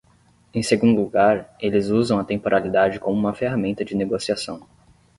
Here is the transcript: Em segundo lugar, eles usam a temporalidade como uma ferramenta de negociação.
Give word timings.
Em 0.51 0.63
segundo 0.63 0.99
lugar, 0.99 1.55
eles 1.59 1.89
usam 1.89 2.17
a 2.17 2.23
temporalidade 2.23 2.99
como 2.99 3.15
uma 3.19 3.35
ferramenta 3.35 3.85
de 3.85 3.93
negociação. 3.95 4.67